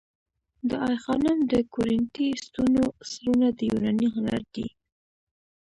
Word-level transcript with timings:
د 0.69 0.71
آی 0.87 0.97
خانم 1.03 1.37
د 1.51 1.53
کورینتی 1.73 2.27
ستونو 2.45 2.83
سرونه 3.11 3.47
د 3.57 3.59
یوناني 3.71 4.07
هنر 4.15 4.41
دي 4.55 4.67